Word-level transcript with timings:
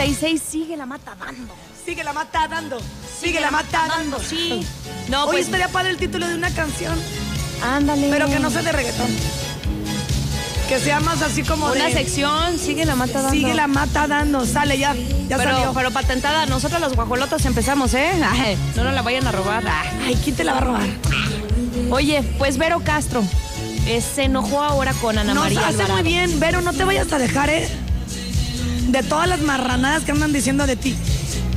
96 0.00 0.40
sigue 0.42 0.76
la 0.78 0.86
mata 0.86 1.14
dando. 1.14 1.52
Sigue 1.84 2.02
la 2.02 2.14
mata 2.14 2.48
dando. 2.48 2.80
Sigue 3.20 3.38
la 3.38 3.50
mata 3.50 3.86
dando. 3.86 4.18
Sí. 4.18 4.66
No, 5.08 5.24
Hoy 5.24 5.32
pues 5.32 5.44
estaría 5.44 5.68
padre 5.68 5.90
el 5.90 5.98
título 5.98 6.26
de 6.26 6.34
una 6.36 6.48
canción, 6.54 6.98
ándale. 7.62 8.08
pero 8.10 8.26
que 8.26 8.38
no 8.38 8.50
sea 8.50 8.62
de 8.62 8.72
reggaetón. 8.72 9.08
Que 10.70 10.78
sea 10.78 11.00
más 11.00 11.20
así 11.20 11.42
como 11.42 11.66
Una 11.66 11.86
de... 11.88 11.92
sección, 11.92 12.58
sigue 12.58 12.86
la 12.86 12.96
mata 12.96 13.20
dando. 13.20 13.30
Sigue 13.30 13.52
la 13.52 13.66
mata 13.66 14.06
dando. 14.06 14.46
Sale 14.46 14.78
ya. 14.78 14.94
Ya 15.28 15.36
pero, 15.36 15.50
salió. 15.50 15.74
pero 15.74 15.90
patentada, 15.90 16.46
nosotros 16.46 16.80
los 16.80 16.94
guajolotas 16.94 17.44
empezamos, 17.44 17.92
¿eh? 17.92 18.10
Ay, 18.30 18.56
no 18.76 18.84
nos 18.84 18.94
la 18.94 19.02
vayan 19.02 19.26
a 19.26 19.32
robar. 19.32 19.64
Ay. 20.02 20.18
¿quién 20.24 20.34
te 20.34 20.44
la 20.44 20.52
va 20.52 20.58
a 20.58 20.62
robar? 20.62 20.88
Oye, 21.90 22.22
pues 22.38 22.56
Vero 22.56 22.80
Castro 22.82 23.22
eh, 23.86 24.00
se 24.00 24.22
enojó 24.24 24.62
ahora 24.62 24.94
con 24.94 25.18
Ana 25.18 25.34
María 25.34 25.60
hace 25.60 25.68
Alvarado. 25.82 25.94
muy 25.94 26.02
bien, 26.04 26.40
Vero, 26.40 26.62
no 26.62 26.72
te 26.72 26.84
vayas 26.84 27.12
a 27.12 27.18
dejar, 27.18 27.50
¿eh? 27.50 27.68
De 28.92 29.02
todas 29.02 29.28
las 29.28 29.40
marranadas 29.40 30.02
que 30.04 30.12
andan 30.12 30.32
diciendo 30.32 30.66
de 30.66 30.76
ti. 30.76 30.96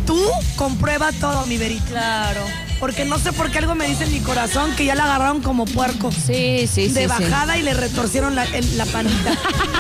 Tú 0.06 0.20
comprueba 0.56 1.12
todo, 1.14 1.46
mi 1.46 1.58
Verito. 1.58 1.86
Claro. 1.90 2.42
Porque 2.80 3.06
no 3.06 3.18
sé 3.18 3.32
por 3.32 3.50
qué 3.50 3.60
algo 3.60 3.76
me 3.76 3.88
dice 3.88 4.04
en 4.04 4.12
mi 4.12 4.20
corazón 4.20 4.76
que 4.76 4.84
ya 4.86 4.94
la 4.96 5.06
agarraron 5.06 5.42
como 5.42 5.66
puerco. 5.66 6.12
Sí, 6.12 6.68
sí, 6.68 6.88
sí. 6.88 6.90
de 6.90 7.02
sí. 7.02 7.08
bajada 7.08 7.58
y 7.58 7.62
le 7.64 7.74
retorcieron 7.74 8.36
la, 8.36 8.44
el- 8.44 8.78
la 8.78 8.86
panita. 8.86 9.32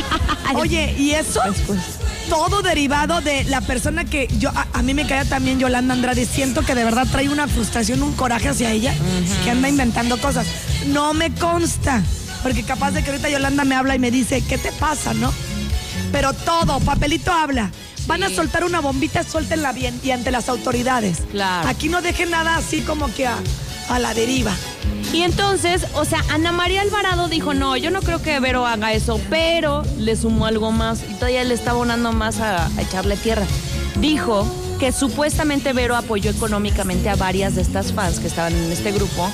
Oye, 0.56 0.96
¿y 0.98 1.12
eso? 1.12 1.42
Pues, 1.68 1.80
Todo 2.30 2.62
derivado 2.62 3.20
de 3.22 3.44
la 3.46 3.60
persona 3.62 4.06
que 4.06 4.28
yo, 4.40 4.50
a, 4.50 4.68
a 4.74 4.82
mí 4.82 4.94
me 4.94 5.06
caía 5.06 5.26
también 5.26 5.60
Yolanda 5.60 5.94
Andrade. 5.94 6.26
Siento 6.26 6.62
que 6.62 6.76
de 6.76 6.86
verdad 6.86 7.06
trae 7.12 7.28
una 7.28 7.48
frustración, 7.48 8.02
un 8.02 8.14
coraje 8.14 8.48
hacia 8.50 8.72
ella, 8.72 8.94
que 9.44 9.52
anda 9.52 9.68
inventando 9.68 10.18
cosas. 10.20 10.48
No 10.88 11.14
me 11.14 11.34
consta, 11.36 12.02
porque 12.42 12.64
capaz 12.64 12.92
de 12.92 13.04
que 13.04 13.10
ahorita 13.12 13.30
Yolanda 13.30 13.66
me 13.66 13.76
habla 13.76 13.96
y 13.96 14.00
me 14.00 14.12
dice, 14.12 14.42
¿qué 14.48 14.58
te 14.58 14.72
pasa, 14.72 15.14
no? 15.14 15.34
Pero 16.12 16.34
todo, 16.34 16.80
papelito 16.80 17.32
habla. 17.32 17.72
Van 18.06 18.24
a 18.24 18.30
soltar 18.30 18.64
una 18.64 18.82
bombita, 18.82 19.24
suéltenla 19.24 19.72
bien 19.72 20.00
y 20.04 20.12
ante 20.12 20.32
las 20.32 20.50
autoridades. 20.50 21.20
Claro. 21.32 21.70
Aquí 21.70 21.88
no 21.90 22.02
dejen 22.02 22.32
nada 22.32 22.58
así 22.58 22.82
como 22.82 23.14
que 23.14 23.28
a, 23.28 23.38
a 23.90 24.00
la 24.00 24.14
deriva. 24.14 24.54
Y 25.14 25.22
entonces, 25.22 25.86
o 25.94 26.06
sea, 26.06 26.24
Ana 26.30 26.52
María 26.52 26.82
Alvarado 26.82 27.28
dijo, 27.28 27.54
no, 27.54 27.78
yo 27.78 27.92
no 27.92 28.02
creo 28.02 28.22
que 28.22 28.40
Vero 28.40 28.66
haga 28.66 28.94
eso, 28.94 29.22
pero 29.30 29.84
le 29.98 30.16
sumó 30.16 30.48
algo 30.48 30.72
más 30.72 31.02
y 31.10 31.14
todavía 31.14 31.44
le 31.44 31.54
está 31.54 31.72
abonando 31.72 32.12
más 32.12 32.40
a, 32.40 32.66
a 32.66 32.82
echarle 32.82 33.16
tierra. 33.16 33.46
Dijo 34.00 34.46
que 34.80 34.92
supuestamente 34.92 35.72
Vero 35.72 35.96
apoyó 35.96 36.32
económicamente 36.32 37.10
a 37.10 37.16
varias 37.16 37.56
de 37.56 37.62
estas 37.62 37.94
fans 37.94 38.20
que 38.20 38.28
estaban 38.28 38.54
en 38.54 38.72
este 38.72 38.92
grupo. 38.92 39.32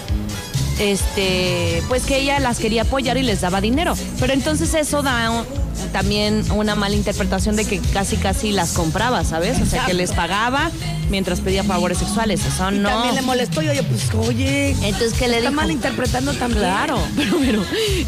Este, 0.79 1.83
pues 1.87 2.03
que 2.03 2.17
ella 2.19 2.39
las 2.39 2.57
quería 2.59 2.83
apoyar 2.83 3.17
y 3.17 3.23
les 3.23 3.41
daba 3.41 3.61
dinero. 3.61 3.95
Pero 4.19 4.33
entonces 4.33 4.73
eso 4.73 5.01
da 5.03 5.29
un- 5.29 5.45
también 5.93 6.43
una 6.51 6.75
mala 6.75 6.95
interpretación 6.95 7.55
de 7.55 7.65
que 7.65 7.79
casi 7.79 8.17
casi 8.17 8.51
las 8.51 8.71
compraba, 8.73 9.23
¿sabes? 9.23 9.61
O 9.61 9.65
sea, 9.65 9.85
que 9.85 9.93
les 9.93 10.11
pagaba 10.11 10.71
mientras 11.09 11.39
pedía 11.39 11.63
favores 11.63 11.97
sexuales. 11.97 12.41
Eso 12.45 12.69
Y 12.71 12.79
no. 12.79 12.89
también 12.89 13.15
le 13.15 13.21
molestó 13.21 13.61
y 13.61 13.69
oye, 13.69 13.83
pues 13.83 14.03
oye. 14.27 14.71
Entonces, 14.81 15.13
¿qué 15.13 15.27
le 15.27 15.37
está 15.37 15.49
dijo? 15.49 15.61
mal 15.61 15.71
interpretando 15.71 16.33
también. 16.33 16.61
Claro, 16.63 16.99
pero, 17.15 17.37
pero 17.39 17.63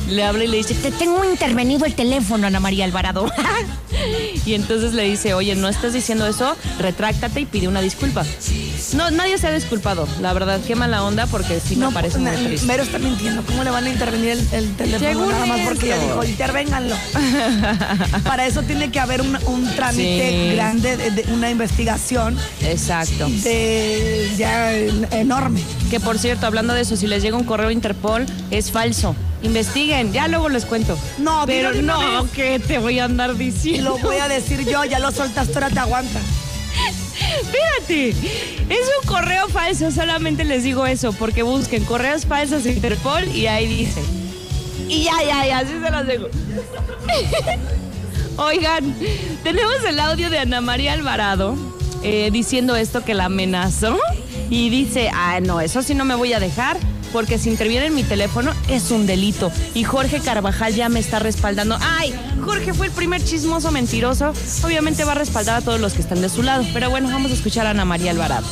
le 0.09 0.23
habla 0.23 0.43
y 0.43 0.47
le 0.47 0.57
dice, 0.57 0.73
te 0.75 0.91
tengo 0.91 1.23
intervenido 1.23 1.85
el 1.85 1.93
teléfono, 1.95 2.45
Ana 2.47 2.59
María 2.59 2.85
Alvarado. 2.85 3.31
y 4.45 4.53
entonces 4.53 4.93
le 4.93 5.03
dice, 5.03 5.33
oye, 5.33 5.55
no 5.55 5.67
estás 5.69 5.93
diciendo 5.93 6.27
eso, 6.27 6.55
retráctate 6.79 7.41
y 7.41 7.45
pide 7.45 7.67
una 7.67 7.81
disculpa. 7.81 8.25
No, 8.93 9.09
nadie 9.11 9.37
se 9.37 9.47
ha 9.47 9.51
disculpado, 9.51 10.07
la 10.19 10.33
verdad, 10.33 10.59
qué 10.67 10.75
mala 10.75 11.03
onda 11.03 11.25
porque 11.27 11.59
sí 11.61 11.75
me 11.77 11.85
No, 11.85 11.91
parece 11.91 12.17
muy 12.19 12.31
na- 12.31 12.37
triste. 12.37 12.60
Mero 12.65 12.83
está 12.83 12.99
mintiendo. 12.99 13.43
¿Cómo 13.43 13.63
le 13.63 13.69
van 13.71 13.85
a 13.85 13.89
intervenir 13.89 14.29
el, 14.31 14.47
el 14.51 14.75
teléfono 14.75 15.09
Según 15.09 15.29
nada 15.29 15.45
más 15.45 15.59
porque 15.61 15.87
ella 15.87 15.97
dijo, 15.97 16.23
intervénganlo? 16.23 16.95
Para 18.23 18.45
eso 18.45 18.61
tiene 18.63 18.91
que 18.91 18.99
haber 18.99 19.21
un, 19.21 19.37
un 19.47 19.65
trámite 19.75 20.01
Sí. 20.51 20.55
grande, 20.55 20.97
de, 20.97 21.11
de 21.11 21.33
una 21.33 21.49
investigación 21.49 22.37
Exacto. 22.61 23.27
de 23.29 24.31
ya 24.37 24.73
en- 24.77 25.07
enorme. 25.11 25.61
Que 25.89 25.99
por 25.99 26.19
cierto, 26.19 26.45
hablando 26.45 26.73
de 26.73 26.81
eso, 26.81 26.95
si 26.95 27.07
les 27.07 27.21
llega 27.23 27.35
un 27.37 27.43
correo 27.43 27.69
a 27.69 27.73
Interpol, 27.73 28.25
es 28.51 28.71
falso. 28.71 29.15
Investiguen, 29.43 30.13
ya 30.13 30.27
luego 30.27 30.49
les 30.49 30.65
cuento. 30.65 30.97
No, 31.17 31.43
pero 31.47 31.73
no, 31.81 32.27
que 32.31 32.59
te 32.59 32.77
voy 32.77 32.99
a 32.99 33.05
andar 33.05 33.35
diciendo. 33.35 33.91
lo 33.91 33.97
voy 33.97 34.17
a 34.17 34.27
decir 34.27 34.65
yo, 34.69 34.85
ya 34.85 34.99
lo 34.99 35.11
soltaste, 35.11 35.53
ahora 35.55 35.69
te 35.71 35.79
aguanta. 35.79 36.19
Espérate, 37.39 38.09
es 38.09 38.89
un 39.01 39.07
correo 39.07 39.47
falso, 39.49 39.91
solamente 39.91 40.43
les 40.43 40.63
digo 40.63 40.85
eso, 40.85 41.13
porque 41.13 41.43
busquen 41.43 41.83
correos 41.85 42.25
falsos 42.25 42.65
Interpol 42.65 43.27
y 43.27 43.47
ahí 43.47 43.67
dice. 43.67 44.01
Y 44.87 45.03
ya, 45.03 45.13
ya, 45.25 45.45
ya, 45.45 45.59
así 45.59 45.73
se 45.73 45.89
los 45.91 46.05
dejo. 46.05 46.27
Oigan, 48.37 48.95
tenemos 49.43 49.83
el 49.87 49.99
audio 49.99 50.29
de 50.29 50.39
Ana 50.39 50.61
María 50.61 50.93
Alvarado 50.93 51.55
eh, 52.03 52.29
diciendo 52.31 52.75
esto 52.75 53.03
que 53.03 53.13
la 53.13 53.25
amenazó 53.25 53.97
y 54.49 54.69
dice, 54.69 55.09
ah, 55.13 55.39
no, 55.41 55.61
eso 55.61 55.81
sí 55.81 55.93
no 55.93 56.05
me 56.05 56.15
voy 56.15 56.33
a 56.33 56.39
dejar. 56.39 56.77
Porque 57.11 57.37
si 57.37 57.49
interviene 57.49 57.87
en 57.87 57.95
mi 57.95 58.03
teléfono 58.03 58.53
es 58.67 58.91
un 58.91 59.05
delito. 59.05 59.51
Y 59.73 59.83
Jorge 59.83 60.19
Carvajal 60.19 60.75
ya 60.75 60.89
me 60.89 60.99
está 60.99 61.19
respaldando. 61.19 61.77
¡Ay! 61.81 62.13
Jorge 62.43 62.73
fue 62.73 62.87
el 62.87 62.91
primer 62.91 63.23
chismoso 63.23 63.71
mentiroso. 63.71 64.33
Obviamente 64.63 65.03
va 65.03 65.13
a 65.13 65.15
respaldar 65.15 65.57
a 65.57 65.61
todos 65.61 65.79
los 65.79 65.93
que 65.93 66.01
están 66.01 66.21
de 66.21 66.29
su 66.29 66.43
lado. 66.43 66.65
Pero 66.73 66.89
bueno, 66.89 67.09
vamos 67.09 67.31
a 67.31 67.33
escuchar 67.33 67.67
a 67.67 67.71
Ana 67.71 67.85
María 67.85 68.11
Alvarado. 68.11 68.47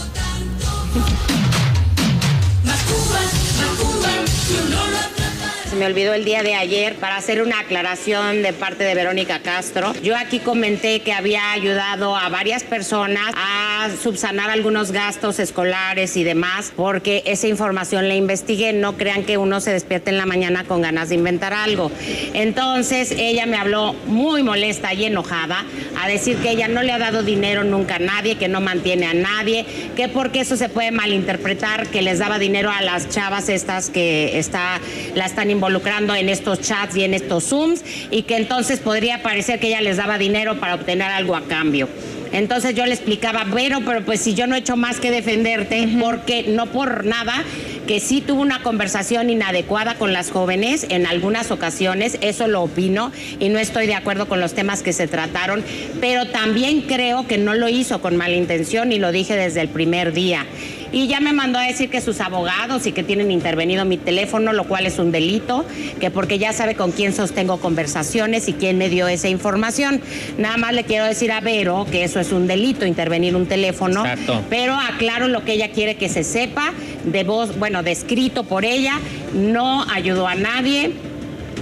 Se 5.70 5.76
me 5.76 5.86
olvidó 5.86 6.16
el 6.16 6.26
día 6.26 6.42
de 6.42 6.56
ayer 6.56 6.96
para 6.96 7.16
hacer 7.16 7.44
una 7.44 7.60
aclaración 7.60 8.42
de 8.42 8.54
parte 8.54 8.84
de 8.84 8.96
Verónica 8.96 9.42
Castro. 9.44 9.94
Yo 10.02 10.18
aquí 10.18 10.40
comenté 10.40 11.02
que 11.02 11.14
había 11.14 11.52
ayudado 11.52 12.16
a 12.16 12.28
varias 12.28 12.64
personas 12.64 13.32
a 13.36 13.88
subsanar 14.02 14.50
algunos 14.50 14.92
gastos 14.92 15.38
escolares 15.38 16.18
y 16.18 16.24
demás, 16.24 16.74
porque 16.76 17.22
esa 17.28 17.48
información 17.48 18.08
la 18.08 18.16
investigué. 18.16 18.74
No 18.74 18.98
crean 18.98 19.26
que 19.26 19.38
uno 19.38 19.62
se 19.62 19.72
despierte 19.72 20.10
en 20.10 20.18
la 20.18 20.26
mañana 20.26 20.64
con 20.64 20.82
ganas 20.82 21.10
de 21.10 21.16
inventar 21.16 21.54
algo. 21.54 21.92
Entonces 22.34 23.12
ella 23.12 23.46
me 23.46 23.58
habló 23.58 23.94
muy 24.08 24.42
molesta 24.42 24.96
y 24.96 25.06
enojada 25.06 25.66
a 26.02 26.08
decir 26.08 26.38
que 26.38 26.50
ella 26.50 26.68
no 26.68 26.82
le 26.82 26.94
ha 26.94 26.98
dado 26.98 27.22
dinero 27.22 27.64
nunca 27.64 27.98
a 27.98 28.00
nadie, 28.00 28.38
que 28.38 28.48
no 28.48 28.60
mantiene 28.60 29.06
a 29.06 29.14
nadie, 29.14 29.68
que 29.96 30.08
porque 30.08 30.40
eso 30.40 30.58
se 30.58 30.68
puede 30.68 30.90
malinterpretar, 30.90 31.86
que 31.90 32.02
les 32.02 32.18
daba 32.18 32.40
dinero 32.40 32.72
a 32.72 32.82
las 32.82 33.08
chavas 33.10 33.50
estas 33.50 33.92
que 33.92 34.40
está, 34.40 34.80
la 35.14 35.28
están 35.28 35.52
involucrando 35.60 36.16
en 36.16 36.30
estos 36.30 36.62
chats 36.62 36.96
y 36.96 37.04
en 37.04 37.14
estos 37.14 37.44
Zooms, 37.44 37.84
y 38.12 38.24
que 38.24 38.38
entonces 38.38 38.80
podría 38.80 39.22
parecer 39.22 39.60
que 39.60 39.68
ella 39.68 39.82
les 39.82 39.98
daba 39.98 40.18
dinero 40.18 40.58
para 40.58 40.76
obtener 40.76 41.12
algo 41.12 41.36
a 41.36 41.42
cambio. 41.42 41.90
Entonces 42.32 42.76
yo 42.76 42.86
le 42.86 42.94
explicaba, 42.94 43.44
bueno, 43.44 43.82
pero 43.86 44.06
pues 44.06 44.22
si 44.22 44.36
yo 44.36 44.48
no 44.48 44.56
he 44.56 44.60
hecho 44.60 44.78
más 44.78 45.00
que 45.00 45.12
defenderte, 45.12 45.90
porque 46.00 46.44
no 46.48 46.68
por 46.68 47.04
nada, 47.04 47.44
que 47.88 48.00
sí 48.00 48.22
tuvo 48.22 48.42
una 48.42 48.62
conversación 48.62 49.32
inadecuada 49.32 49.96
con 49.96 50.14
las 50.14 50.30
jóvenes 50.30 50.86
en 50.90 51.08
algunas 51.08 51.50
ocasiones, 51.50 52.20
eso 52.22 52.48
lo 52.48 52.62
opino, 52.62 53.12
y 53.40 53.50
no 53.50 53.60
estoy 53.60 53.88
de 53.88 53.96
acuerdo 53.96 54.28
con 54.28 54.40
los 54.40 54.54
temas 54.54 54.84
que 54.84 54.94
se 54.94 55.08
trataron, 55.08 55.64
pero 56.00 56.28
también 56.28 56.82
creo 56.82 57.28
que 57.28 57.38
no 57.38 57.56
lo 57.56 57.68
hizo 57.68 58.00
con 58.00 58.16
mala 58.16 58.36
intención 58.36 58.92
y 58.92 59.00
lo 59.00 59.12
dije 59.12 59.36
desde 59.36 59.62
el 59.62 59.70
primer 59.70 60.14
día. 60.14 60.46
Y 60.92 61.08
ya 61.08 61.20
me 61.20 61.34
mandó 61.34 61.60
a 61.60 61.64
decir 61.64 61.90
que 61.90 62.02
sus 62.02 62.20
abogados 62.20 62.88
y 62.88 62.92
que 62.92 63.04
tienen 63.04 63.32
intervenido 63.32 63.86
mi 63.86 63.98
teléfono, 63.98 64.54
lo 64.54 64.66
cual 64.66 64.86
es 64.86 65.00
un 65.00 65.12
delito, 65.12 65.66
que 66.00 66.10
porque 66.10 66.40
ya 66.40 66.54
sabe 66.54 66.76
con 66.76 66.92
quién 66.92 67.14
sostengo 67.14 67.60
conversaciones 67.60 68.48
y 68.48 68.54
quién 68.54 68.78
me 68.78 68.90
dio 68.90 69.08
esa 69.08 69.30
información. 69.30 70.02
Nada 70.38 70.58
más 70.58 70.74
le 70.74 70.84
quiero 70.84 71.06
decir 71.06 71.32
a 71.32 71.42
Vero 71.42 71.86
que 71.92 72.04
eso 72.04 72.20
es 72.20 72.32
un 72.32 72.48
delito, 72.48 72.86
intervenir 72.86 73.36
un 73.36 73.46
teléfono. 73.46 74.06
Exacto. 74.06 74.42
Pero 74.50 74.76
aclaro 74.76 75.28
lo 75.28 75.46
que 75.46 75.54
ella 75.54 75.72
quiere 75.72 75.96
que 75.96 76.10
se 76.10 76.24
sepa, 76.24 76.74
de 77.06 77.24
voz, 77.24 77.58
bueno, 77.58 77.84
descrito 77.84 78.44
por 78.44 78.66
ella, 78.66 79.00
no 79.34 79.84
ayudó 79.92 80.28
a 80.28 80.36
nadie. 80.36 80.92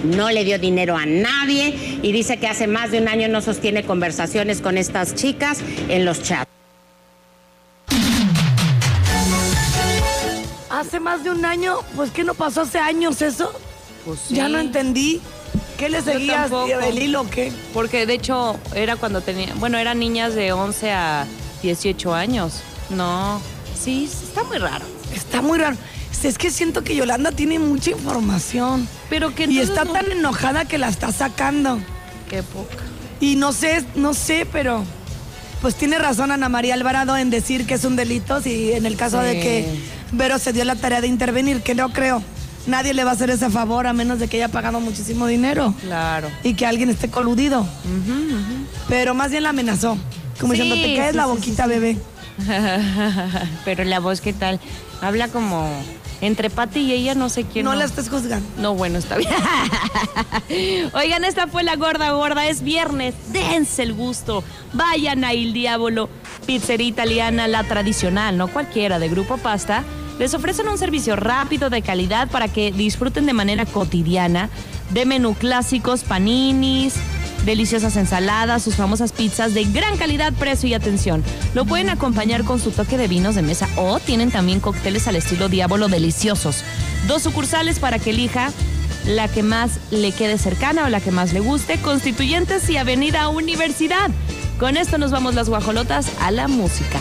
No 0.03 0.29
le 0.29 0.43
dio 0.43 0.59
dinero 0.59 0.95
a 0.95 1.07
nadie 1.07 1.73
y 2.03 2.11
dice 2.11 2.37
que 2.37 2.47
hace 2.47 2.67
más 2.67 2.91
de 2.91 2.99
un 2.99 3.07
año 3.07 3.27
no 3.29 3.41
sostiene 3.41 3.81
conversaciones 3.81 4.61
con 4.61 4.77
estas 4.77 5.15
chicas 5.15 5.59
en 5.89 6.05
los 6.05 6.21
chats. 6.21 6.56
Hace 10.97 11.03
más 11.03 11.23
de 11.23 11.29
un 11.29 11.45
año, 11.45 11.77
pues 11.95 12.09
¿qué 12.09 12.23
no 12.23 12.33
pasó 12.33 12.61
hace 12.61 12.79
años 12.79 13.21
eso? 13.21 13.51
Pues 14.03 14.29
Ya 14.29 14.49
no 14.49 14.57
entendí. 14.57 15.21
¿Qué 15.77 15.89
le 15.89 16.01
seguías 16.01 16.49
tampoco. 16.49 16.65
el 16.71 16.97
hilo 16.99 17.21
o 17.21 17.29
qué? 17.29 17.53
Porque 17.71 18.07
de 18.07 18.15
hecho 18.15 18.59
era 18.73 18.95
cuando 18.95 19.21
tenía, 19.21 19.53
bueno, 19.57 19.77
eran 19.77 19.99
niñas 19.99 20.33
de 20.33 20.53
11 20.53 20.91
a 20.91 21.27
18 21.61 22.15
años. 22.15 22.61
No, 22.89 23.39
sí, 23.79 24.05
está 24.11 24.43
muy 24.43 24.57
raro. 24.57 24.85
Está 25.13 25.43
muy 25.43 25.59
raro. 25.59 25.77
Es 26.23 26.35
que 26.39 26.49
siento 26.49 26.83
que 26.83 26.95
Yolanda 26.95 27.31
tiene 27.31 27.59
mucha 27.59 27.91
información. 27.91 28.87
Pero 29.07 29.35
que 29.35 29.43
Y 29.45 29.59
está 29.59 29.85
no- 29.85 29.93
tan 29.93 30.11
enojada 30.11 30.65
que 30.65 30.79
la 30.79 30.89
está 30.89 31.11
sacando. 31.11 31.77
Qué 32.27 32.41
poca. 32.41 32.83
Y 33.19 33.35
no 33.35 33.53
sé, 33.53 33.85
no 33.93 34.15
sé, 34.15 34.47
pero 34.51 34.83
pues 35.61 35.75
tiene 35.75 35.99
razón 35.99 36.31
Ana 36.31 36.49
María 36.49 36.73
Alvarado 36.73 37.15
en 37.17 37.29
decir 37.29 37.67
que 37.67 37.75
es 37.75 37.83
un 37.83 37.95
delito 37.95 38.41
si 38.41 38.71
en 38.73 38.87
el 38.87 38.95
caso 38.97 39.19
de 39.19 39.39
que 39.39 39.96
Vero 40.11 40.39
se 40.39 40.53
dio 40.53 40.63
la 40.65 40.75
tarea 40.75 41.01
de 41.01 41.07
intervenir, 41.07 41.61
que 41.61 41.75
no 41.75 41.89
creo. 41.89 42.23
Nadie 42.65 42.93
le 42.93 43.03
va 43.03 43.11
a 43.11 43.13
hacer 43.13 43.29
ese 43.29 43.49
favor 43.49 43.87
a 43.87 43.93
menos 43.93 44.19
de 44.19 44.27
que 44.27 44.37
haya 44.37 44.49
pagado 44.49 44.79
muchísimo 44.81 45.25
dinero 45.27 45.73
Claro. 45.81 46.29
y 46.43 46.53
que 46.53 46.65
alguien 46.65 46.89
esté 46.89 47.09
coludido. 47.09 47.65
Pero 48.89 49.13
más 49.13 49.31
bien 49.31 49.43
la 49.43 49.49
amenazó. 49.49 49.97
Como 50.39 50.53
Sí, 50.53 50.61
diciendo, 50.61 50.87
te 50.87 50.95
caes 50.97 51.11
sí, 51.11 51.17
la 51.17 51.25
boquita, 51.27 51.63
sí, 51.63 51.69
bebé. 51.69 51.97
Pero 53.65 53.83
la 53.85 53.99
voz, 53.99 54.21
¿qué 54.21 54.33
tal? 54.33 54.59
Habla 55.01 55.27
como 55.29 55.69
entre 56.21 56.49
Pati 56.49 56.79
y 56.79 56.91
ella, 56.93 57.15
no 57.15 57.29
sé 57.29 57.43
quién. 57.45 57.65
No 57.65 57.73
la 57.75 57.85
estés 57.85 58.09
juzgando. 58.09 58.45
No, 58.59 58.73
bueno, 58.75 58.97
está 58.99 59.17
bien. 59.17 59.29
Oigan, 60.93 61.23
esta 61.23 61.47
fue 61.47 61.63
la 61.63 61.75
gorda 61.75 62.11
gorda. 62.11 62.47
Es 62.47 62.61
viernes. 62.63 63.13
Dense 63.31 63.83
el 63.83 63.93
gusto. 63.93 64.43
Vayan 64.73 65.23
a 65.23 65.33
Il 65.33 65.53
Diabolo, 65.53 66.09
pizzería 66.45 66.87
italiana, 66.87 67.47
la 67.47 67.63
tradicional, 67.63 68.37
no 68.37 68.47
cualquiera, 68.47 68.99
de 68.99 69.09
Grupo 69.09 69.37
Pasta. 69.37 69.83
Les 70.19 70.33
ofrecen 70.33 70.67
un 70.67 70.77
servicio 70.77 71.15
rápido 71.15 71.69
de 71.69 71.81
calidad 71.81 72.29
para 72.29 72.47
que 72.47 72.71
disfruten 72.71 73.25
de 73.25 73.33
manera 73.33 73.65
cotidiana 73.65 74.49
de 74.89 75.05
menú 75.05 75.35
clásicos, 75.35 76.03
paninis, 76.03 76.95
deliciosas 77.45 77.95
ensaladas, 77.97 78.63
sus 78.63 78.75
famosas 78.75 79.11
pizzas 79.11 79.53
de 79.53 79.65
gran 79.65 79.97
calidad, 79.97 80.33
precio 80.33 80.67
y 80.69 80.73
atención. 80.73 81.23
Lo 81.53 81.65
pueden 81.65 81.89
acompañar 81.89 82.43
con 82.43 82.59
su 82.59 82.71
toque 82.71 82.97
de 82.97 83.07
vinos 83.07 83.35
de 83.35 83.43
mesa 83.43 83.69
o 83.77 83.99
tienen 83.99 84.31
también 84.31 84.59
cócteles 84.59 85.07
al 85.07 85.15
estilo 85.15 85.49
Diablo 85.49 85.87
deliciosos. 85.87 86.63
Dos 87.07 87.21
sucursales 87.21 87.79
para 87.79 87.99
que 87.99 88.09
elija 88.09 88.51
la 89.05 89.27
que 89.27 89.43
más 89.43 89.79
le 89.91 90.11
quede 90.11 90.37
cercana 90.37 90.85
o 90.85 90.89
la 90.89 90.99
que 90.99 91.11
más 91.11 91.31
le 91.31 91.39
guste, 91.39 91.79
Constituyentes 91.79 92.69
y 92.69 92.77
Avenida 92.77 93.29
Universidad. 93.29 94.09
Con 94.59 94.75
esto 94.75 94.97
nos 94.97 95.11
vamos 95.11 95.35
las 95.35 95.47
guajolotas 95.47 96.11
a 96.19 96.31
la 96.31 96.47
música. 96.47 96.99